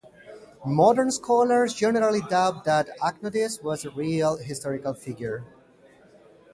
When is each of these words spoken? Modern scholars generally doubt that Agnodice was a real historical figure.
Modern 0.65 1.11
scholars 1.11 1.75
generally 1.75 2.21
doubt 2.21 2.63
that 2.63 2.89
Agnodice 3.03 3.61
was 3.63 3.85
a 3.85 3.91
real 3.91 4.35
historical 4.37 4.95
figure. 4.95 5.43